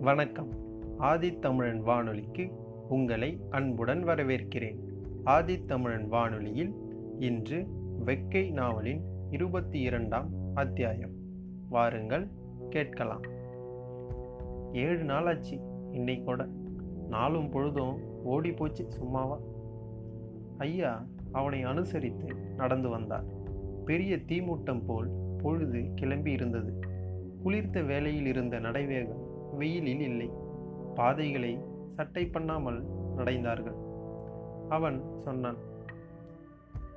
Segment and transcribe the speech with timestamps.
[0.00, 0.48] வணக்கம்.
[0.98, 2.50] ஆதித்தமிழன் வானொலிக்கு
[2.88, 4.76] உங்களை அன்புடன் வரவேற்கிறேன்.
[5.24, 6.74] ஆதித்தமிழன் வானொலியில்
[7.18, 7.66] இன்று
[8.04, 9.00] வெக்கை நாவலின்
[9.30, 11.10] இருபத்தி இரண்டாம் அத்தியாயம்.
[11.68, 12.28] வாருங்கள்
[12.70, 13.20] கேட்கலாம்.
[14.72, 15.60] ஏழு நாளாச்சு ஆச்சு
[15.92, 16.48] இன்னைக்கூட
[17.08, 19.38] நாளும் பொழுதும் ஓடி போச்சு சும்மாவா?
[20.58, 23.24] ஐயா அவனை அனுசரித்து நடந்து வந்தார்.
[23.84, 25.08] பெரிய தீமூட்டம் போல்
[25.42, 26.78] பொழுது கிளம்பி இருந்தது
[27.42, 30.30] குளிர்த்த வேலையில் இருந்த நடைவேகம் வெயிலில் இல்லை.
[30.94, 31.60] பாதைகளை
[31.96, 32.84] சட்டை பண்ணாமல்
[33.16, 33.74] நடைந்தார்கள்.
[34.68, 35.56] அவன் சொன்னான்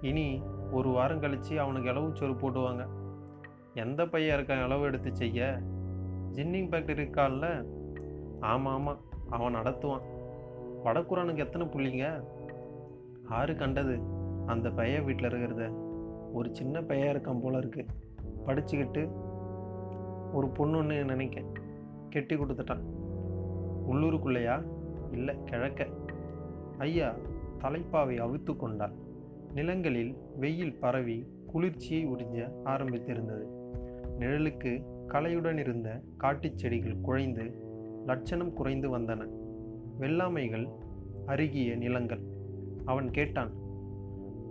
[0.02, 2.88] இனி ஒரு வாரம் கழித்து அவனுக்கு அளவு சோறு போடுவாங்க.
[3.74, 5.60] எந்த பையன் இருக்கான் அளவு எடுத்து செய்ய?
[6.34, 7.66] ஜின்னிங் ஃபேக்டரி இருக்கான்ல
[8.40, 10.02] ஆமாம் ஆமாம் அவன் நடத்துவான்.
[10.84, 12.24] வடக்குறானுக்கு எத்தனை புள்ளிங்க?
[13.30, 14.00] ஆறு கண்டது
[14.46, 15.74] அந்த பையன் வீட்டில் இருக்கிறத.
[16.34, 17.86] ஒரு சின்ன பையன் இருக்கான் போல இருக்கு.
[18.46, 19.12] படிச்சுக்கிட்டு
[20.34, 21.52] ஒரு பொண்ணுன்னு நினைக்கேன்.
[22.14, 22.82] கெட்டி கொடுத்துட்டான்.
[23.90, 24.64] உள்ளூருக்குள்ளேயா?
[25.12, 25.88] இல்லை கிழக்க.
[26.78, 27.16] ஐயா
[27.60, 28.94] தலைப்பாவை அவித்து கொண்டார்
[29.54, 33.46] நிலங்களில் வெயில் பரவி குளிர்ச்சியை உறிஞ்ச ஆரம்பித்திருந்தது.
[34.20, 37.54] நிழலுக்கு கலையுடன் இருந்த காட்டுச் செடிகள் குழைந்து
[38.06, 39.28] லட்சணம் குறைந்து வந்தன.
[40.00, 40.70] வெள்ளாமைகள்
[41.26, 42.22] அருகிய நிலங்கள்.
[42.86, 43.52] அவன் கேட்டான்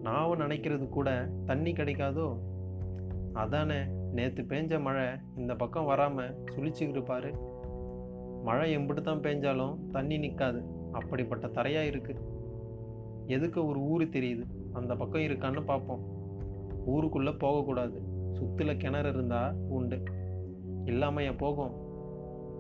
[0.03, 2.39] நாவ நினைக்கிறது கூட தண்ணி கிடைக்காதோ?
[3.33, 3.81] அதானே
[4.13, 7.51] நேற்று பேஞ்ச மழை இந்த பக்கம் வராமல் சுழிச்சுக்கிட்டு பாரு.
[8.43, 10.63] மழை எம்பிட்டு தான் பேஞ்சாலும் தண்ணி நிற்காது
[10.93, 12.31] அப்படிப்பட்ட தரையாக இருக்குது
[13.27, 14.45] எதுக்கு ஒரு ஊர் தெரியுது?
[14.73, 16.03] அந்த பக்கம் இருக்கான்னு பார்ப்போம்
[16.87, 18.03] ஊருக்குள்ளே போகக்கூடாது.
[18.33, 20.03] சுத்தில் கிணறு இருந்தால் உண்டு.
[20.85, 21.75] இல்லாமையா போகும்.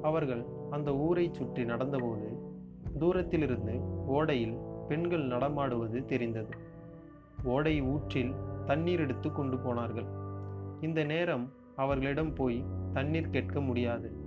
[0.02, 2.38] அவர்கள் அந்த ஊரை சுற்றி நடந்தபோது
[2.98, 3.74] தூரத்திலிருந்து
[4.08, 4.56] ஓடையில்
[4.88, 6.54] பெண்கள் நடமாடுவது தெரிந்தது.
[7.44, 8.34] ஓடை ஊற்றில்
[8.66, 10.06] தண்ணீர் எடுத்து கொண்டு போனார்கள்.
[10.80, 14.21] இந்த நேரம் அவர்களிடம் போய் தண்ணீர் கேட்க முடியாது.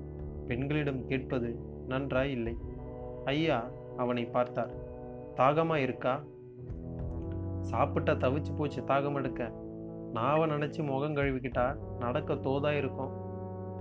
[0.47, 2.57] பெண்களிடம் கேட்பது நன்றாய் இல்லை
[3.25, 4.73] ஐயா அவனை பார்த்தார்.
[5.35, 6.23] தாகமா இருக்கா?
[7.61, 9.51] சாப்பிட்டா தவிச்சு போச்சு தாகம் எடுக்க
[10.13, 13.13] நாவை நினச்சி முகம் கழுவிக்கிட்டா நடக்க தோதா இருக்கும்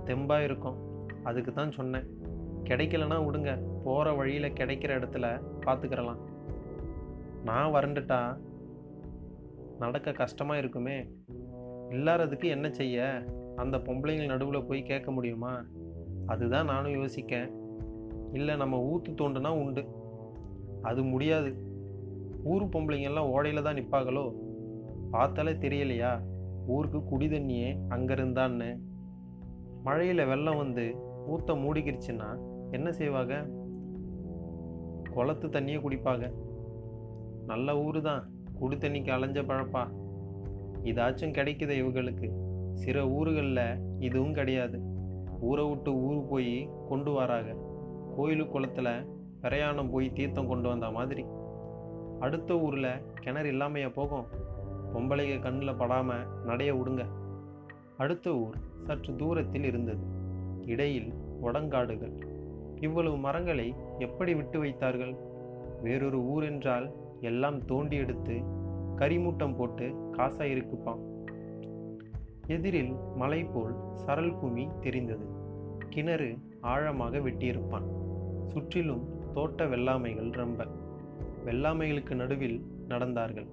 [0.05, 0.77] தெம்பா இருக்கும்.
[1.23, 2.07] அதுக்கு தான் சொன்னேன்.
[2.63, 6.21] கிடைக்கலனா விடுங்க போகிற வழியில் கிடைக்கிற இடத்துல பார்த்துக்கிறலாம்
[7.43, 8.37] நான் வறண்டுட்டா?
[9.79, 11.09] நடக்க கஷ்டமாக இருக்குமே.
[11.89, 13.23] இல்லாததுக்கு என்ன செய்ய?
[13.55, 15.63] அந்த பொம்பளைங்கள் நடுவில் போய் கேட்க முடியுமா?
[16.25, 17.51] அதுதான் நானும் யோசிக்கேன்.
[18.33, 19.85] இல்லை நம்ம ஊத்து தோண்டுனா உண்டு.
[20.81, 21.55] அது முடியாது.
[22.43, 24.33] ஊர் பொம்பளைங்கெல்லாம் ஓடையில் தான் நிற்பாங்களோ
[25.11, 26.21] பார்த்தாலே தெரியலையா?
[26.67, 28.79] ஊருக்கு குடி தண்ணியே அங்கே இருந்தான்னு.
[29.83, 30.95] மழையில் வெள்ளம் வந்து
[31.29, 32.37] ஊத்த மூடிக்கிருச்சுன்னா
[32.71, 33.47] என்ன செய்வாங்க?
[35.11, 36.31] குளத்து தண்ணியே குடிப்பாங்க.
[37.45, 38.31] நல்ல ஊர் தான்.
[38.59, 39.87] குடி தண்ணிக்கு அலைஞ்ச பழப்பா.
[40.83, 42.31] இதாச்சும் கிடைக்குது இவங்களுக்கு.
[42.73, 44.84] சில ஊர்களில் இதுவும் கிடையாது.
[45.47, 46.53] ஊரை விட்டு ஊர் போய்
[46.89, 47.51] கொண்டு வராங்க
[48.17, 48.93] கோயிலு குளத்தில்
[49.41, 51.23] பிரயாணம் போய் தீர்த்தம் கொண்டு வந்த மாதிரி.
[52.19, 52.91] அடுத்த ஊரில்
[53.23, 54.27] கிணறு இல்லாமையா போகும்.
[54.93, 57.03] பொம்பளைங்க கண்ணில் படாமல் நடைய விடுங்க.
[57.97, 60.03] அடுத்த ஊர் சற்று தூரத்தில் இருந்தது.
[60.65, 61.09] இடையில்
[61.41, 62.15] உடங்காடுகள்
[62.79, 63.67] இவ்வளவு மரங்களை
[63.99, 65.13] எப்படி விட்டு வைத்தார்கள்?
[65.83, 66.87] வேறொரு ஊர் என்றால்
[67.21, 68.35] எல்லாம் தோண்டி எடுத்து
[68.97, 69.85] கரிமூட்டம் போட்டு
[70.17, 71.01] காசாக இருக்குப்பான்
[72.47, 73.75] எதிரில் மலை போல்
[74.05, 75.25] சரல் குமி தெரிந்தது.
[75.89, 77.85] கிணறு ஆழமாக வெட்டியிருப்பான்.
[78.47, 80.67] சுற்றிலும் தோட்ட வெள்ளாமைகள் ரொம்ப.
[81.45, 83.47] வெள்ளாமைகளுக்கு நடுவில் நடந்தார்கள்.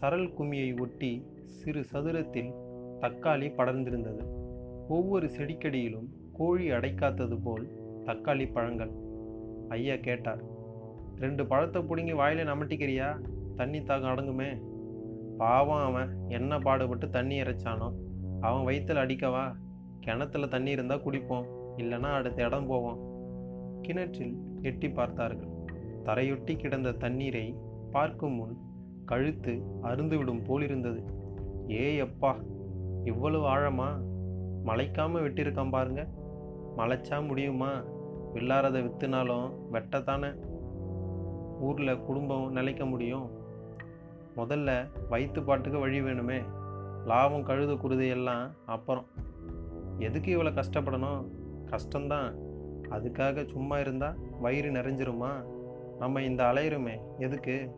[0.00, 2.52] சரல் குமியை ஒட்டி சிறு சதுரத்தில்
[3.00, 4.24] தக்காளி படர்ந்திருந்தது.
[4.88, 7.68] ஒவ்வொரு செடிக்கடியிலும் கோழி அடைக்காத்தது போல்
[8.04, 8.90] தக்காளி பழங்கள்.
[9.68, 10.42] ஐயா கேட்டார்
[11.18, 13.20] ரெண்டு பழத்தை பிடுங்கி வாயில நமட்டிக்கிறியா?
[13.54, 14.60] தண்ணி தாகம் அடங்குமே.
[15.38, 16.08] பாவம் அவன்.
[16.28, 17.92] என்ன பாடுபட்டு தண்ணி இறைச்சானோ?
[18.40, 19.52] அவன் வயிற்றில் அடிக்கவா?
[20.00, 22.98] கிணத்துல தண்ணி இருந்தால் குடிப்போம் இல்லைன்னா அடுத்த இடம் போவோம்.
[23.82, 25.48] கிணற்றில் எட்டி பார்த்தார்கள்.
[26.04, 27.56] தரையொட்டி கிடந்த தண்ணீரை
[27.90, 28.56] பார்க்கும் முன்
[29.04, 31.02] கழுத்து அருந்துவிடும் போலிருந்தது
[31.70, 32.34] ஏ எப்பா
[33.04, 33.88] இவ்வளவு ஆழமா?
[34.64, 36.08] மலைக்காம வெட்டியிருக்கான் பாருங்க.
[36.76, 37.84] மலைச்சா முடியுமா?
[38.34, 40.36] வில்லாரதை வித்துனாலும் வெட்டத்தானே?
[41.60, 43.30] ஊரில் குடும்பம் நிலைக்க முடியும்?
[44.36, 46.55] முதல்ல வயிற்று பாட்டுக்கு வழி வேணுமே.
[47.06, 49.04] லாபம் கழுது குருதி எல்லாம் அப்புறம்.
[49.98, 51.26] எதுக்கு இவ்வளோ கஷ்டப்படணும்?
[51.66, 52.34] கஷ்டம்தான்.
[52.90, 55.44] அதுக்காக சும்மா இருந்தால் வயிறு நிறைஞ்சிருமா?
[55.98, 57.70] நம்ம இந்த அலையிறோமே எதுக்கு?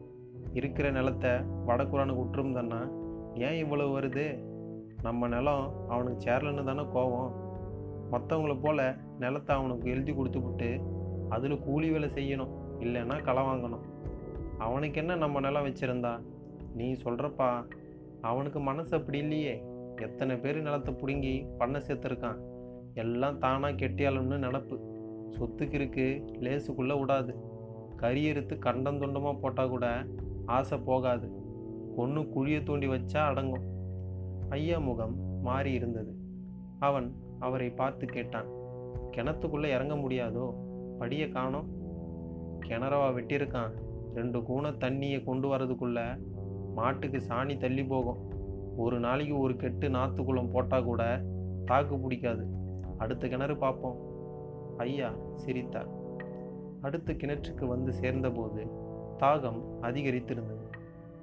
[0.52, 1.30] இருக்கிற நிலத்தை
[1.66, 2.80] வடக்குறானுக்கு விட்டுருந்தன்னா
[3.34, 4.44] ஏன் இவ்வளோ வருது?
[5.02, 7.32] நம்ம நிலம் அவனுக்கு சேரலன்னு தானே கோவம்.
[8.12, 10.82] மற்றவங்கள போல் நிலத்தை அவனுக்கு எழுதி கொடுத்துப்புட்டு
[11.28, 13.84] அதில் கூலி வேலை செய்யணும் இல்லைன்னா களை வாங்கணும்.
[14.58, 16.20] அவனுக்கு என்ன நம்ம நிலம் வச்சுருந்தா?
[16.74, 17.66] நீ சொல்கிறப்பா
[18.20, 19.64] அவனுக்கு மனசு அப்படி இல்லையே.
[19.96, 22.38] எத்தனை பேர் நிலத்தை பிடுங்கி பண்ண சேர்த்துருக்கான்
[22.94, 24.78] எல்லாம் தானாக கெட்டியாலும்னு நினப்பு.
[25.38, 27.34] சொத்துக்கு இருக்கு லேசுக்குள்ளே விடாது.
[27.96, 30.06] கறி எடுத்து கண்டம் துண்டமாக போட்டால் கூட
[30.46, 31.30] ஆசை போகாது.
[31.96, 33.66] கொன்று குழியை தூண்டி வச்சா அடங்கும்.
[34.48, 36.14] ஐயா முகம் மாறி இருந்தது.
[36.78, 38.46] அவன் அவரை பார்த்து கேட்டான்
[39.10, 40.54] கிணத்துக்குள்ளே இறங்க முடியாதோ?
[41.00, 41.68] படியை காணோம்?
[42.60, 43.70] கிணறவா வெட்டியிருக்கான்.
[44.14, 46.20] ரெண்டு கூனை தண்ணியை கொண்டு வரதுக்குள்ளே
[46.78, 48.20] மாட்டுக்கு சாணி தள்ளி போகும்.
[48.76, 51.22] ஒரு நாளைக்கு ஒரு கெட்டு நாத்துக்குளம் போட்டால் கூட
[51.64, 52.44] தாக்கு பிடிக்காது.
[52.98, 53.96] அடுத்த கிணறு பார்ப்போம்.
[54.76, 55.88] ஐயா சிரித்தார்.
[56.80, 58.62] அடுத்த கிணற்றுக்கு வந்து சேர்ந்தபோது
[59.18, 60.66] தாகம் அதிகரித்திருந்தது.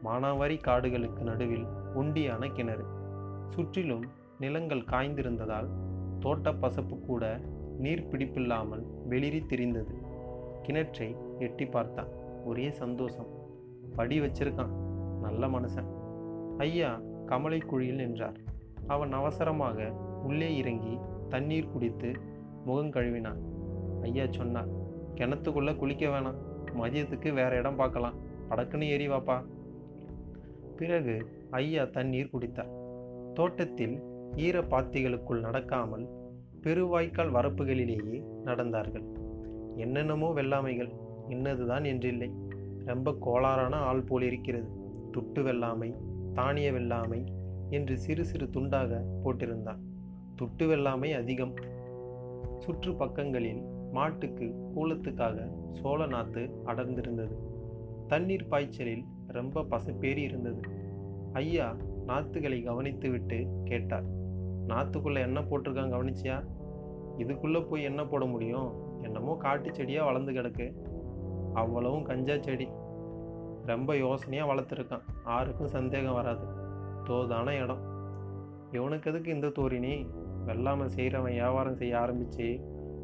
[0.03, 1.65] மானாவாரி காடுகளுக்கு நடுவில்
[1.95, 2.85] உண்டியான கிணறு.
[3.49, 4.05] சுற்றிலும்
[4.39, 5.69] நிலங்கள் காய்ந்திருந்ததால்
[6.19, 7.39] தோட்ட பசப்பு கூட
[7.77, 9.95] நீர் பிடிப்பில்லாமல் வெளிரி தெரிந்தது.
[10.67, 11.09] கிணற்றை
[11.39, 12.11] எட்டி பார்த்தான்.
[12.45, 13.27] ஒரே சந்தோஷம்.
[13.95, 14.84] படி வச்சிருக்கான்.
[15.25, 15.89] நல்ல மனுஷன்.
[16.57, 18.37] ஐயா கமலை குழியில் நின்றார்.
[18.87, 19.91] அவன் அவசரமாக
[20.23, 20.97] உள்ளே இறங்கி
[21.29, 22.09] தண்ணீர் குடித்து
[22.65, 23.39] முகம் கழுவினான்.
[24.01, 24.71] ஐயா சொன்னார்
[25.15, 26.39] கிணத்துக்குள்ளே குளிக்க வேணாம்.
[26.81, 28.17] மதியத்துக்கு வேற இடம் பார்க்கலாம்.
[28.49, 29.37] படக்குன்னு ஏறி வாப்பா.
[30.77, 31.15] பிறகு
[31.51, 32.71] ஐயா தண்ணீர் குடித்தார்.
[33.33, 33.95] தோட்டத்தில்
[34.35, 36.05] ஈர பாத்திகளுக்குள் நடக்காமல்
[36.63, 39.05] பெருவாய்க்கால் வரப்புகளிலேயே நடந்தார்கள்.
[39.75, 40.91] என்னென்னமோ வெள்ளாமைகள்.
[41.29, 42.29] இன்னதுதான் என்றில்லை.
[42.85, 44.67] ரொம்ப கோளாறான ஆள் போல் இருக்கிறது
[45.17, 45.95] துட்டு வெள்ளாமை
[46.33, 47.25] தானிய வெள்ளாமை
[47.69, 49.77] என்று சிறு சிறு துண்டாக போட்டிருந்தான்.
[50.41, 51.53] துட்டு வெள்ளாமை அதிகம்.
[52.57, 57.35] சுற்று பக்கங்களில் மாட்டுக்கு கூலத்துக்காக சோழ நாத்து அடர்ந்திருந்தது.
[58.07, 60.61] தண்ணீர் பாய்ச்சலில் ரொம்ப பசப்பேறி இருந்தது.
[61.33, 61.75] ஐயா
[62.07, 64.03] நாத்துகளை கவனித்துவிட்டு கேட்டார்.
[64.67, 66.43] நாத்துக்குள்ள என்ன போட்டிருக்காங்க கவனிச்சியா?
[67.17, 68.73] இதுக்குள்ளே போய் என்ன போட முடியும்?
[69.03, 70.73] என்னமோ காட்டு செடியாக வளர்ந்து கிடக்கு.
[71.53, 72.67] அவ்வளவும் கஞ்சா செடி.
[73.65, 75.01] ரொம்ப யோசனையாக வளர்த்துருக்கான்.
[75.25, 76.45] யாருக்கும் சந்தேகம் வராது.
[77.03, 77.81] தோதான இடம்.
[78.71, 80.07] இவனுக்கு எதுக்கு இந்த தோரினி
[80.45, 82.59] வெள்ளாமை செய்கிறவன் வியாபாரம் செய்ய ஆரம்பித்து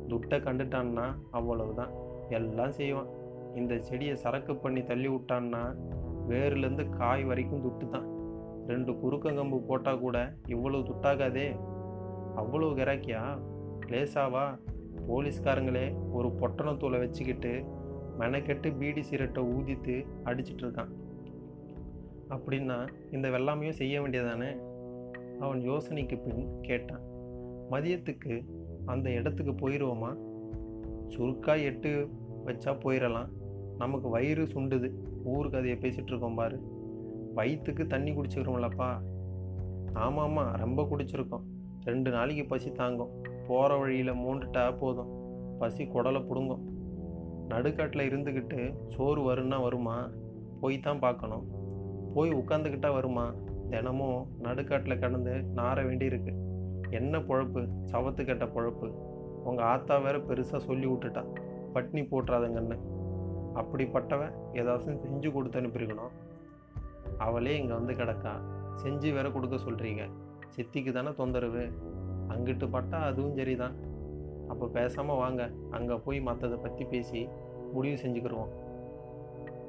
[0.08, 1.90] துட்டை கண்டுட்டான்னா அவ்வளவுதான்.
[2.30, 3.08] எல்லாம் செய்வான்.
[3.56, 5.76] இந்த செடியை சரக்கு பண்ணி தள்ளி விட்டான்னா
[6.30, 8.10] வேர்லேருந்து காய் வரைக்கும் துட்டு தான்
[8.68, 11.60] ரெண்டு குறுக்கங்கம்பு போட்டால் கூட இவ்வளவு துட்டாகாதே.
[12.36, 13.40] அவ்வளவு கிராக்கியா?
[13.88, 14.60] லேசாவா?
[15.08, 17.66] போலீஸ்காரங்களே ஒரு பொட்டணத்தூளை வச்சுக்கிட்டு
[18.22, 20.92] மெனக்கெட்டு பீடி சிரட்டை ஊதித்து அடிச்சிட்டு இருக்கான்
[22.30, 24.58] அப்படின்னா இந்த வெள்ளாமையும் செய்ய வேண்டியதானே?
[25.40, 27.02] அவன் யோசனைக்கு பின் கேட்டான்.
[27.72, 28.46] மதியத்துக்கு
[28.86, 30.18] அந்த இடத்துக்கு போயிடுவோமா
[31.08, 32.10] சுருக்காக எட்டு
[32.46, 33.28] வச்சா போயிடலாம்
[33.78, 34.94] நமக்கு வயிறு சுண்டுது.
[35.24, 36.62] ஊருக்கு அதையை பேசிகிட்டு இருக்கோம் பாரு.
[37.34, 39.02] வயிற்றுக்கு தண்ணி குடிச்சிக்கிறோம்லப்பா
[39.94, 41.42] ஆமாம் ஆமாம் ரொம்ப குடிச்சிருக்கோம்.
[41.84, 43.10] ரெண்டு நாளைக்கு பசி தாங்கும்.
[43.48, 45.10] போகிற வழியில் மூண்டுட்டா போதும்.
[45.60, 46.71] பசி குடலை பிடுங்கும்.
[47.52, 50.10] நடுக்காட்டில் இருந்துக்கிட்டு சோறு வருன்னா வருமா?
[50.62, 51.46] போய் தான் பார்க்கணும்.
[52.14, 53.34] போய் உட்காந்துக்கிட்டா வருமா?
[53.70, 56.34] தினமும் நடுக்காட்டில் கடந்து நார வேண்டியிருக்கு.
[56.90, 57.62] என்ன பொழப்பு?
[57.92, 58.88] சவத்து கட்ட பொழப்பு.
[59.44, 61.24] உங்கள் ஆத்தா வேற பெருசாக சொல்லி விட்டுட்டா.
[61.74, 62.78] பட்னி போட்டுறாதங்கன்னு
[63.56, 66.12] அப்படிப்பட்டவன் ஏதாச்சும் செஞ்சு கொடுத்து அனுப்பியிருக்கணும்.
[67.18, 68.34] அவளே இங்கே வந்து கிடக்கா.
[68.84, 70.10] செஞ்சு வேற கொடுக்க சொல்கிறீங்க
[70.56, 71.64] சித்திக்கு தானே தொந்தரவு.
[72.30, 73.76] அங்கிட்டு பட்டா அதுவும் சரிதான்.
[74.52, 75.42] அப்போ பேசாமல் வாங்க.
[75.72, 77.22] அங்கே போய் மற்றதை பற்றி பேசி
[77.74, 78.52] முடிவு செஞ்சுக்கிடுவோம்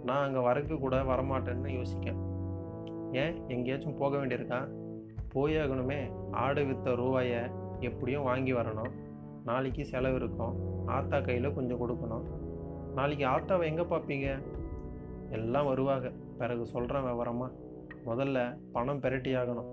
[0.05, 2.21] நான் அங்கே வரக்கு கூட வரமாட்டேன்னு யோசிக்கேன்.
[3.13, 3.35] ஏன்?
[3.49, 4.61] எங்கேயாச்சும் போக வேண்டியிருக்கா?
[5.35, 5.99] போயாகணுமே.
[6.31, 7.41] ஆடு வித்த ரூபாயை
[7.81, 8.93] எப்படியும் வாங்கி வரணும்.
[9.45, 10.57] நாளைக்கு செலவு இருக்கும்.
[10.87, 12.25] ஆத்தா கையில் கொஞ்சம் கொடுக்கணும்.
[12.95, 14.29] நாளைக்கு ஆத்தாவை எங்கே பார்ப்பீங்க
[15.31, 17.49] எல்லாம் வருவாங்க பிறகு சொல்கிறேன் விவரமா.
[18.07, 18.39] முதல்ல
[18.73, 19.71] பணம் பெரட்டி ஆகணும்.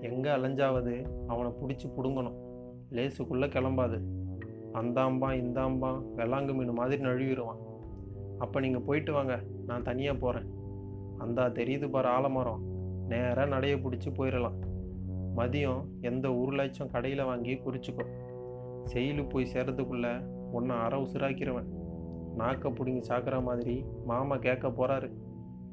[0.00, 0.94] எங்கே அலைஞ்சாவது
[1.26, 2.38] அவனை பிடிச்சி பிடுங்கணும்.
[2.90, 3.98] லேசுக்குள்ளே கிளம்பாது.
[4.80, 7.60] அந்தாம்பா இந்தாம்பா வெள்ளாங்கு மீன் மாதிரி நழுவிடுவான்.
[8.38, 9.34] அப்போ நீங்கள் போயிட்டு வாங்க
[9.68, 10.48] நான் தனியாக போகிறேன்
[11.24, 12.62] அந்தா தெரியுது பாரு ஆலமரம்.
[13.10, 14.58] நேராக நடைய பிடிச்சி போயிடலாம்
[15.38, 18.04] மதியம் எந்த உருளாச்சும் கடையில் வாங்கி குறிச்சிக்கோ.
[18.92, 20.12] செயலு போய் சேர்றதுக்குள்ளே
[20.52, 21.70] ஒன்றை அற உசுராக்கிறவன்
[22.40, 23.74] நாக்க பிடுங்கி சாக்கிற மாதிரி
[24.10, 25.08] மாமா கேட்க போகிறாரு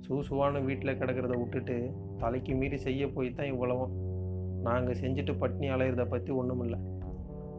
[0.06, 1.76] சூசுவான வீட்டில் கிடக்கிறத விட்டுட்டு
[2.22, 3.94] தலைக்கு மீறி செய்ய போய் தான் இவ்வளவும்.
[4.68, 6.80] நாங்கள் செஞ்சுட்டு பட்னி அலையிறத பற்றி ஒன்றும் இல்லை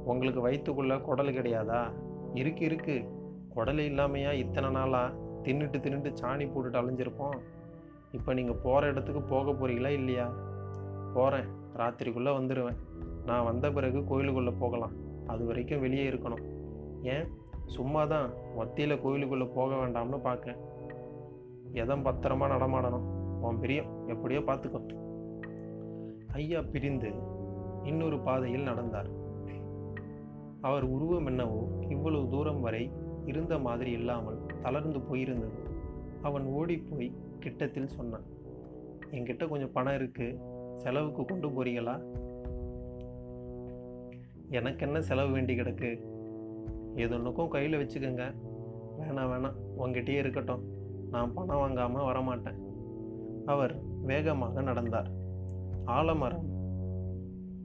[0.04, 1.92] உங்களுக்கு வயிற்றுக்குள்ளே குடல் கிடையாதா?
[2.35, 3.09] இருக்கு இருக்கு.
[3.49, 7.37] குடல் இல்லாமையா இத்தனை நாளாக தின்னுட்டு தின்னுட்டு சாணி போட்டுட்டு அலைஞ்சிருப்போம்.
[8.12, 10.32] இப்போ நீங்கள் போகிற இடத்துக்கு போக போகிறீங்களா இல்லையா?
[11.14, 12.76] போகிறேன் ராத்திரிக்குள்ளே வந்துடுவேன்
[13.26, 14.92] நான் வந்த பிறகு கோயிலுக்குள்ளே போகலாம்.
[15.26, 16.44] அது வரைக்கும் வெளியே இருக்கணும்.
[17.02, 17.26] ஏன்?
[17.66, 20.56] சும்மா தான் மத்தியில் கோயிலுக்குள்ளே போக வேண்டாம்னு பார்க்கேன்
[21.73, 23.21] எதம் பத்திரமா நடமாடணும்.
[23.40, 24.06] உன் பிரியம்.
[24.06, 25.00] எப்படியோ பார்த்துக்கோ
[26.32, 27.12] ஐயா பிரிந்து
[27.82, 29.21] இன்னொரு பாதையில் நடந்தார்.
[30.62, 32.90] அவர் உருவம் என்னவோ இவ்வளவு தூரம் வரை
[33.25, 35.59] இருந்த மாதிரி இல்லாமல் தளர்ந்து போயிருந்தது.
[36.23, 38.23] அவன் ஓடிப்போய் கிட்டத்தில் சொன்னான்
[39.11, 40.40] என்கிட்ட கொஞ்சம் பணம் இருக்கு.
[40.76, 42.02] செலவுக்கு கொண்டு போறீங்களா?
[44.50, 46.00] எனக்கு என்ன செலவு வேண்டி கிடக்கு?
[46.97, 48.35] எதுனுக்கும் கையில் வச்சுக்கோங்க.
[49.00, 49.57] வேணாம் வேணாம்.
[49.78, 50.62] உங்ககிட்டயே இருக்கட்டும்.
[51.11, 52.59] நான் பணம் வாங்காமல் வரமாட்டேன்.
[53.47, 55.11] அவர் வேகமாக நடந்தார்.
[55.85, 56.50] ஆலமரம்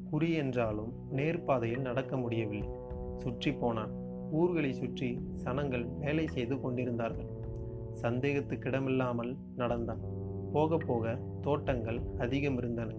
[0.09, 2.76] குறி என்றாலும் நேர்பாதையில் நடக்க முடியவில்லை.
[3.17, 3.93] சுற்றி போனான்
[4.31, 5.09] ஊர்களை சுற்றி
[5.43, 7.29] சனங்கள் வேலை செய்து கொண்டிருந்தார்கள்.
[8.01, 10.01] சந்தேகத்துக்கிடமில்லாமல் நடந்தான்.
[10.53, 12.95] போக போக தோட்டங்கள் அதிகம் இருந்தன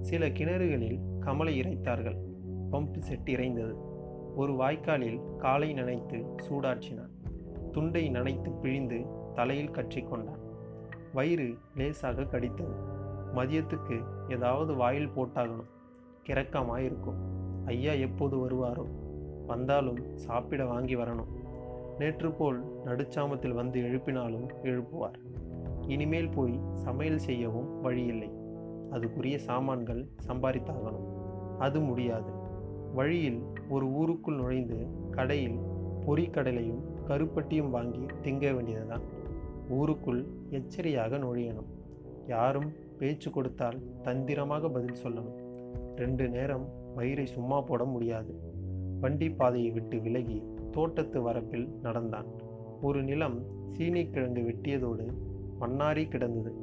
[0.00, 2.18] சில கிணறுகளில் கமலை இறைத்தார்கள்.
[2.72, 3.74] Pump set இறைந்தது.
[4.36, 7.14] ஒரு வாய்க்காலில் காலை நனைத்து சூடாற்றினான்.
[7.72, 10.44] துண்டை நனைத்து பிழிந்து தலையில் கற்றிக்கொண்டான்
[11.12, 12.76] வயிறு லேசாக கடித்தது.
[13.34, 13.96] மதியத்துக்கு
[14.28, 15.70] ஏதாவது வாயில் போட்டாகணும்.
[16.26, 17.20] கிறக்கமாக இருக்கும்
[17.64, 18.84] ஐயா எப்போது வருவாரோ?
[19.50, 21.32] வந்தாலும் சாப்பிட வாங்கி வரணும்.
[21.98, 25.18] நேற்று போல் நடுச்சாமத்தில் வந்து எழுப்பினாலும் எழுப்புவார்.
[25.86, 28.30] இனிமேல் போய் சமையல் செய்யவும் வழியில்லை.
[28.90, 31.08] அதுக்குரிய சாமான்கள் சம்பாதித்தாகணும்
[31.58, 32.32] அது முடியாது.
[32.94, 35.58] வழியில் ஒரு ஊருக்குள் நுழைந்து கடையில்
[36.06, 39.02] பொறிக்கடலையும் கருப்பட்டியும் வாங்கி திங்க வேண்டியதுதான்.
[39.68, 41.70] ஊருக்குள் எச்சரியாக நுழையணும்.
[42.26, 45.36] யாரும் பேச்சு கொடுத்தால் தந்திரமாக பதில் சொல்லணும்.
[45.96, 46.66] ரெண்டு நேரம்
[46.96, 48.49] வயிறை சும்மா போட முடியாது.
[49.00, 52.26] வண்டி பாதையை விட்டு விலகி தோட்டத்து வரப்பில் நடந்தான்.
[52.82, 53.42] ஒரு நிலம்
[53.72, 55.14] சீனிக்கிழங்கு வெட்டியதோடு
[55.60, 56.54] மண்ணாரி கிடந்தது.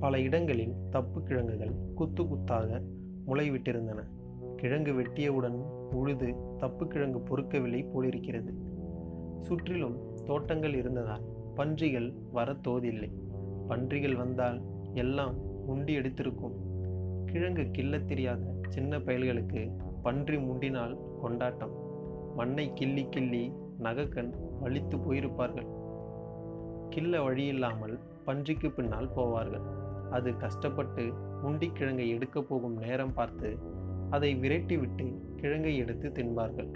[0.00, 2.82] பல இடங்களில் தப்பு கிழங்குகள் குத்து குத்தாக
[3.26, 4.02] முளைவிட்டிருந்தன.
[4.56, 5.56] கிழங்கு வெட்டியவுடன்
[5.94, 8.54] உழுது தப்பு கிழங்கு பொறுக்கவில்லை போலிருக்கிறது.
[9.40, 11.22] சுற்றிலும் தோட்டங்கள் இருந்ததால்
[11.54, 13.10] பன்றிகள் வர தோதில்லை
[13.68, 14.60] பன்றிகள் வந்தால்
[14.94, 15.34] எல்லாம்
[15.66, 16.56] உண்டி எடுத்திருக்கும்.
[17.24, 19.70] கிழங்கு கிள்ளத் தெரியாத சின்ன பயல்களுக்கு
[20.06, 21.72] பன்றி முண்டினால் கொண்டாட்டம்.
[22.34, 24.32] மண்ணை கிள்ளி கிள்ளி நகக்கண்
[24.64, 25.68] வலித்து போயிருப்பார்கள்.
[26.90, 29.64] கிள்ள வழியில்லாமல் பன்றிக்கு பின்னால் போவார்கள்.
[30.10, 33.58] அது கஷ்டப்பட்டு முண்டி கிழங்கை எடுக்கப் போகும் நேரம் பார்த்து
[34.10, 36.70] அதை விரட்டிவிட்டு கிழங்கை எடுத்து தின்பார்கள்.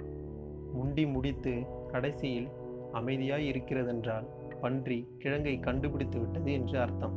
[0.73, 2.49] முண்டி முடித்து கடைசியில்
[2.93, 4.27] அமைதியாய் இருக்கிறதென்றால்
[4.61, 7.15] பன்றி கிழங்கை கண்டுபிடித்து விட்டது என்று அர்த்தம்.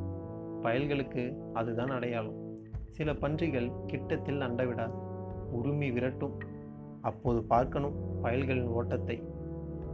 [0.62, 2.38] பயல்களுக்கு அதுதான் அடையாளம்.
[2.90, 5.12] சில பன்றிகள் கிட்டத்தில் அண்டவிடாது.
[5.54, 6.38] உருமி விரட்டும்.
[7.02, 9.24] அப்போது பார்க்கணும் பயல்களின் ஓட்டத்தை.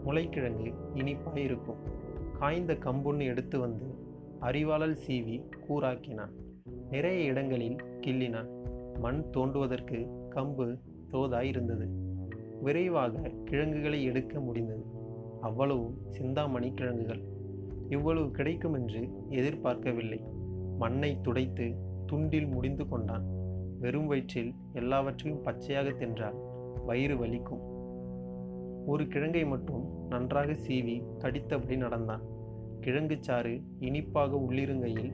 [0.04, 1.78] முளைக்கிழங்கு இனிப்பாய் இருக்கும்.
[2.40, 3.86] காய்ந்த கம்புன்னு எடுத்து வந்து
[4.40, 6.32] அறிவாளல் சீவி கூராக்கினான்
[6.90, 8.48] நிறைய இடங்களில் கிள்ளினான்.
[9.00, 10.80] மண் தோண்டுவதற்கு கம்பு
[11.12, 11.88] தோதாயிருந்தது.
[12.62, 14.84] விரைவாக கிழங்குகளை எடுக்க முடிந்தது.
[15.42, 17.22] அவ்வளவும் சிந்தாமணி கிழங்குகள்.
[17.90, 20.24] இவ்வளவு கிடைக்கும் என்று எதிர்பார்க்கவில்லை.
[20.78, 21.76] மண்ணை துடைத்து
[22.12, 23.26] துண்டில் முடிந்து கொண்டான்.
[23.80, 26.36] வெறும் வயிற்றில் எல்லாவற்றையும் பச்சையாக தின்றால்
[26.86, 27.62] வயிறு வலிக்கும்.
[28.86, 32.22] ஒரு கிழங்கை மட்டும் நன்றாக சீவி கடித்தபடி நடந்தான்.
[32.80, 35.14] கிழங்கு சாறு இனிப்பாக உள்ளிருங்கையில்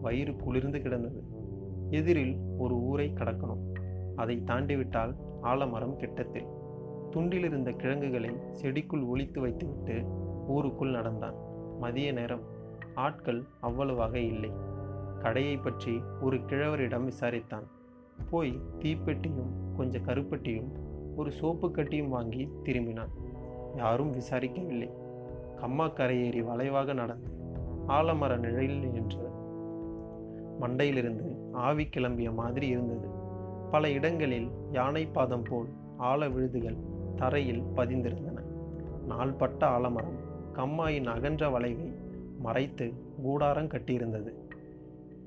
[0.00, 1.22] வயிறு குளிர்ந்து கிடந்தது.
[1.90, 3.74] எதிரில் ஒரு ஊரை கடக்கணும்.
[4.16, 6.46] அதை தாண்டிவிட்டால் ஆலமரம் கிட்டத்தில்.
[7.10, 8.30] துண்டிலிருந்த கிழங்குகளை
[8.62, 10.04] செடிக்குள் ஒழித்து வைத்துவிட்டு
[10.46, 11.34] ஊருக்குள் நடந்தான்.
[11.78, 12.42] மதிய நேரம்.
[12.94, 14.50] ஆட்கள் அவ்வளவாக இல்லை.
[15.18, 17.66] கடையை பற்றி ஒரு கிழவரிடம் விசாரித்தான்.
[18.30, 20.68] போய் தீப்பெட்டியும் கொஞ்சம் கருப்பட்டியும்
[21.16, 23.08] ஒரு சோப்பு கட்டியும் வாங்கி திரும்பினான்.
[23.76, 24.90] யாரும் விசாரிக்கவில்லை.
[25.56, 27.30] கம்மா கரையேறி வளைவாக நடந்து
[27.88, 29.28] ஆலமர நிழலில் நின்று
[30.60, 33.08] மண்டையிலிருந்து ஆவி கிளம்பிய மாதிரி இருந்தது.
[33.70, 36.76] பல இடங்களில் யானை பாதம் போல் ஆழ விழுதுகள்
[37.16, 38.44] தரையில் பதிந்திருந்தன.
[39.08, 40.16] நாள்பட்ட ஆலமரம்
[40.52, 41.94] கம்மாயின் அகன்ற வளைவை
[42.38, 42.92] மறைத்து
[43.22, 44.32] கூடாரம் கட்டியிருந்தது.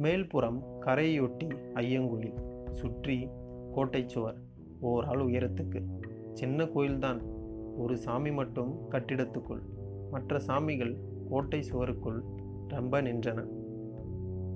[0.02, 2.34] மேல்புறம் கரையொட்டி ஐயங்குழி
[2.72, 3.30] சுற்றி
[3.74, 4.42] கோட்டை சுவர்
[4.80, 5.84] ஓராள் உயரத்துக்கு.
[6.34, 7.22] சின்ன கோயில்தான்.
[7.78, 9.62] ஒரு சாமி மட்டும் கட்டிடத்துக்குள்.
[10.12, 10.98] மற்ற சாமிகள்
[11.30, 12.20] கோட்டை சுவருக்குள்
[12.68, 13.46] ரொம்ப நின்றன.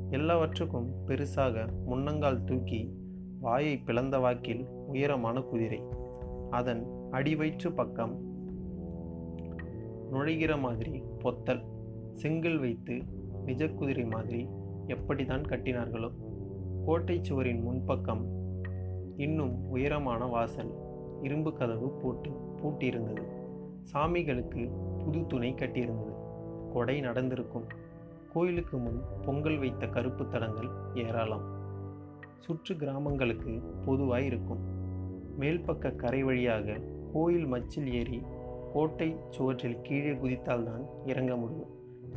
[0.10, 2.94] எல்லாவற்றுக்கும் பெருசாக முன்னங்கால் தூக்கி
[3.40, 5.84] வாயை பிளந்த வாக்கில் உயரமான குதிரை.
[6.50, 8.22] அதன் அடிவயிற்று பக்கம்
[10.12, 11.64] நுழைகிற மாதிரி பொத்தல்.
[12.14, 13.02] செங்கல் வைத்து
[13.46, 14.48] நிஜ குதிரை மாதிரி
[14.88, 16.12] எப்படிதான் கட்டினார்களோ.
[16.86, 18.22] கோட்டை சுவரின் முன்பக்கம்
[19.18, 20.74] இன்னும் உயரமான வாசல்
[21.22, 23.24] இரும்பு கதவு போட்டு பூட்டியிருந்தது.
[23.94, 24.70] சாமிகளுக்கு
[25.04, 26.14] புது துணை கட்டியிருந்தது.
[26.74, 27.64] கொடை நடந்திருக்கும்.
[28.34, 31.44] கோயிலுக்கு முன் பொங்கல் வைத்த கருப்பு தடங்கள் ஏராளம்.
[32.40, 34.60] சுற்று கிராமங்களுக்கு பொதுவாய் இருக்கும்.
[35.40, 36.80] மேல்பக்க கரை வழியாக
[37.14, 38.22] கோயில் மச்சில் ஏறி
[38.74, 41.70] கோட்டை சுவற்றில் கீழே குதித்தால்தான் இறங்க முடியும்.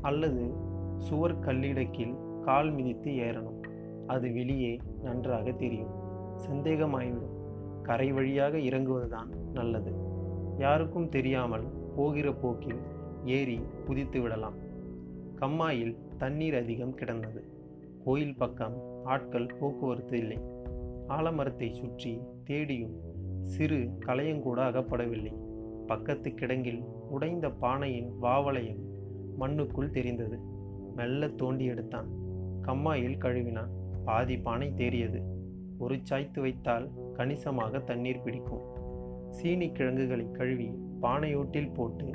[0.02, 0.50] அல்லது
[0.98, 3.65] சுவர் கல்லிடக்கில் கால் மிதித்து ஏறணும்.
[4.06, 5.90] அது வெளியே நன்றாக தெரியும்.
[6.36, 7.34] சந்தேகமாய்விடும்.
[7.82, 9.92] கரை வழியாக இறங்குவதுதான் நல்லது.
[10.58, 11.64] யாருக்கும் தெரியாமல்
[11.96, 12.80] போகிற போக்கில்
[13.24, 14.54] ஏறி குதித்து விடலாம்.
[15.36, 17.44] கம்மாயில் தண்ணீர் அதிகம் கிடந்தது.
[18.04, 20.38] கோயில் பக்கம் ஆட்கள் போக்குவரத்து இல்லை.
[21.08, 22.94] ஆலமரத்தை சுற்றி தேடியும்
[23.42, 25.34] சிறு களையங்கூட அகப்படவில்லை.
[25.86, 28.82] பக்கத்து கிடங்கில் உடைந்த பானையின் வாவளையம்
[29.38, 30.38] மண்ணுக்குள் தெரிந்தது.
[30.96, 32.08] மெல்ல தோண்டி எடுத்தான்.
[32.62, 33.84] கம்மாயில் கழுவினான்.
[34.06, 35.20] பாதி பானை தேறியது.
[35.78, 38.64] ஒரு சாய்த்து வைத்தால் கணிசமாக தண்ணீர் பிடிக்கும்.
[39.30, 40.68] சீனி கிழங்குகளை கழுவி
[41.02, 42.08] பானையோட்டில் போட்டு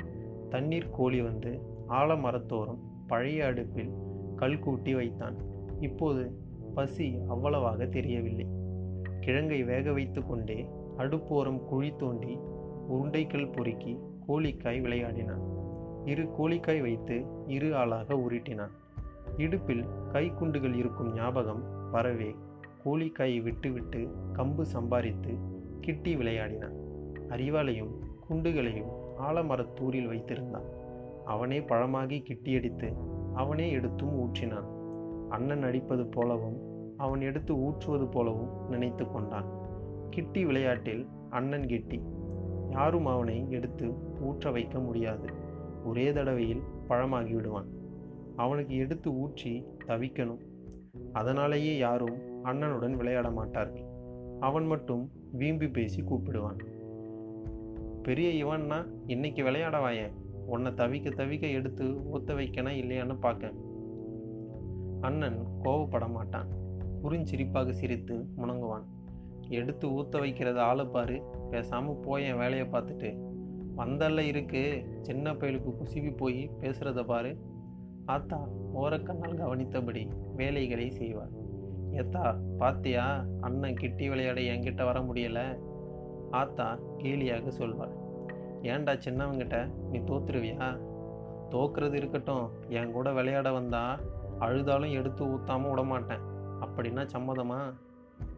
[0.48, 1.52] தண்ணீர் கோழி வந்து
[1.88, 3.92] ஆலமரத்தோறும் பழைய அடுப்பில்
[4.36, 5.36] கல் கூட்டி வைத்தான்.
[5.80, 6.24] இப்போது
[6.74, 8.46] பசி அவ்வளவாக தெரியவில்லை.
[9.20, 10.58] கிழங்கை வேக வைத்து கொண்டே
[10.96, 12.34] அடுப்போரம் குழி தோண்டி
[12.88, 13.92] உருண்டைக்கல் பொறுக்கி
[14.28, 15.44] கோழிக்காய் விளையாடினான்.
[16.04, 18.74] இரு கோழிக்காய் வைத்து இரு ஆளாக உருட்டினான்.
[19.36, 22.36] இடுப்பில் கைக்குண்டுகள் இருக்கும் ஞாபகம் வரவே
[22.84, 25.38] கோழிக்காயை விட்டுவிட்டு கம்பு சம்பாரித்து
[25.80, 26.76] கிட்டி விளையாடினான்.
[27.28, 27.90] அறிவாளையும்
[28.28, 30.64] குண்டுகளையும் ஆலமரத்தூரில் வைத்திருந்தான்.
[31.24, 32.92] அவனே பழமாகி கிட்டியடித்து
[33.34, 34.68] அவனே எடுத்தும் ஊற்றினான்.
[35.28, 36.60] அண்ணன் அடிப்பது போலவும்
[36.96, 39.46] அவன் எடுத்து ஊற்றுவது போலவும் நினைத்து கொண்டான்.
[40.10, 42.02] கிட்டி விளையாட்டில் அண்ணன் கிட்டி
[42.70, 43.86] யாரும் அவனை எடுத்து
[44.24, 45.28] ஊற்ற வைக்க முடியாது.
[45.84, 47.80] ஒரே தடவையில் பழமாகி விடுவான்.
[48.36, 50.40] அவனுக்கு எடுத்து ஊற்றி தவிக்கணும்.
[51.12, 53.84] அதனாலேயே யாரும் அண்ணனுடன் விளையாட மாட்டார்கள்.
[54.40, 56.58] அவன் மட்டும் வீம்பி பேசி கூப்பிடுவான்.
[58.02, 60.12] பெரிய இவன்னா இன்னைக்கு விளையாடவாயேன்
[60.46, 63.52] உன்னை தவிக்க தவிக்க எடுத்து ஊத்த வைக்கனா இல்லையான்னு பார்க்க
[65.00, 66.46] அண்ணன் கோவப்பட மாட்டான்.
[67.02, 68.84] புரிஞ்சிரிப்பாக சிரித்து முணங்குவான்.
[69.48, 71.22] எடுத்து ஊத்த வைக்கிறது ஆளை பாரு.
[71.50, 73.18] பேசாமல் போய் என் வேலையை பார்த்துட்டு.
[73.76, 74.84] வந்தல்ல இருக்கு.
[75.00, 77.36] சின்ன பயலுக்கு குசிவி போய் பேசுகிறத பாரு.
[78.04, 81.40] ஆத்தா ஓரக்கண்ணால் கவனித்தபடி வேலைகளை செய்வார்
[81.92, 83.24] ஏத்தா பாத்தியா?
[83.40, 85.58] அண்ணன் கிட்டி விளையாட என்கிட்ட வர முடியல.
[86.30, 87.92] ஆத்தா கேலியாக சொல்வாள்.
[88.62, 90.80] ஏன்டா சின்னவங்கிட்ட நீ தோத்துருவியா?
[91.50, 92.50] தோக்குறது இருக்கட்டும்.
[92.68, 93.98] என் கூட விளையாட வந்தா
[94.40, 96.20] அழுதாலும் எடுத்து ஊத்தாம விடமாட்டேன்.
[96.60, 97.74] அப்படின்னா சம்மதமா?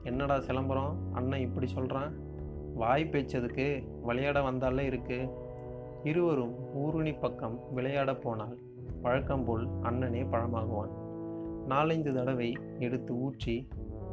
[0.02, 0.99] என்னடா சிலம்பரம்?
[1.12, 2.14] அண்ணன் இப்படி சொல்கிறான்
[2.75, 5.28] வாய் பேச்சதுக்கு விளையாட வந்தாலே இருக்கு.
[6.04, 8.58] இருவரும் ஊருணி பக்கம் விளையாட போனால்
[9.04, 10.93] வழக்கம் போல் அண்ணனே பழமாகுவான்.
[11.69, 13.69] நாலஞ்சு தடவை எடுத்து ஊற்றி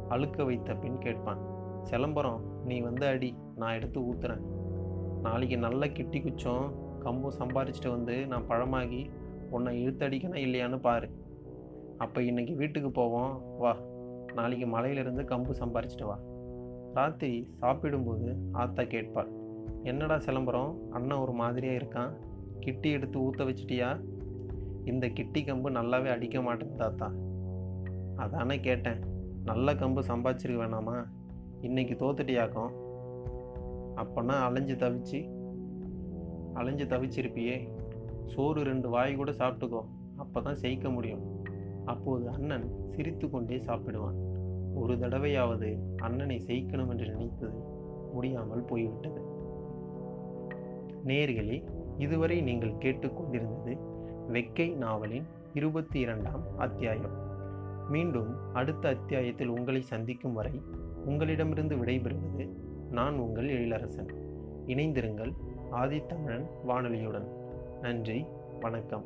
[0.08, 1.40] அழுக்க வைத்த பின் கேட்பான்
[1.82, 4.42] சிலம்பரம் நீ வந்து அடி நான் எடுத்து ஊத்துறேன்.
[5.20, 6.66] நாளைக்கு நல்ல கிட்டி குச்சம்
[7.04, 9.10] கம்பு சம்பாரிச்சிட்டு வந்து நான் பழமாகி
[9.50, 11.08] உன்னை இழுத்தடிக்கணும் இல்லையான்னு பாரு.
[11.98, 13.74] அப்போ இன்னைக்கு வீட்டுக்கு போவோம் வா.
[14.34, 16.18] நாளைக்கு மலையிலிருந்து கம்பு சம்பாரிச்சிட்டு வா.
[16.94, 19.32] ராத்திரி சாப்பிடும்போது ஆத்தா கேட்பாள்
[19.82, 22.12] என்னடா சிலம்பரம் அண்ணன் ஒரு மாதிரியாக இருக்கான்.
[22.60, 23.90] கிட்டி எடுத்து ஊற்ற வச்சிட்டியா?
[24.84, 27.12] இந்த கிட்டி கம்பு நல்லாவே அடிக்க மாட்டேன் தாத்தா.
[28.16, 29.00] அதானே கேட்டேன்.
[29.44, 31.04] நல்ல கம்பு சம்பாதிச்சிருக்க வேணாமா?
[31.60, 32.72] இன்னைக்கு தோத்துட்டியாக்கும்.
[33.94, 35.30] அப்போனா அலைஞ்சு தவிச்சு
[36.54, 37.68] அலைஞ்சு தவிச்சிருப்பியே.
[38.26, 39.84] சோறு ரெண்டு வாய் கூட சாப்பிட்டுக்கோ.
[40.16, 41.44] அப்போ தான் செய்க்க முடியும்.
[41.84, 44.18] அப்போது அண்ணன் சிரித்து கொண்டே சாப்பிடுவான்.
[44.74, 47.58] ஒரு தடவையாவது அண்ணனை செய்க்கணும் என்று நினைத்தது
[48.12, 49.20] முடியாமல் போய்விட்டது.
[51.04, 51.64] நேர்களே
[51.98, 53.90] இதுவரை நீங்கள் கேட்டுக்கொண்டிருந்தது
[54.30, 57.30] வெக்கை நாவலின் இருபத்தி இரண்டாம் அத்தியாயம்.
[57.88, 60.60] மீண்டும் அடுத்த அத்தியாயத்தில் உங்களை சந்திக்கும் வரை
[61.04, 62.48] உங்களிடமிருந்து விடைபெறுவது
[62.90, 64.08] நான் உங்கள் எழிலரசன்.
[64.66, 65.34] இணைந்திருங்கள்
[65.72, 67.26] ஆதித்தமிழன் வானொலியுடன்.
[67.80, 68.24] நன்றி
[68.60, 69.04] வணக்கம்.